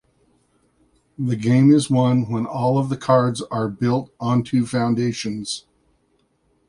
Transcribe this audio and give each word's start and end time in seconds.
The 1.19 1.35
game 1.35 1.71
is 1.71 1.91
won 1.91 2.27
when 2.27 2.47
all 2.47 2.79
of 2.79 2.89
the 2.89 2.97
cards 2.97 3.43
are 3.51 3.67
built 3.69 4.11
onto 4.19 4.61
the 4.61 4.67
foundations. 4.67 5.67